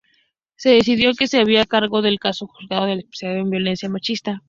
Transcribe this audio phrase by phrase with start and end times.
[0.55, 4.39] Se decidió que se haría cargo del caso el juzgado especializado en violencia machista.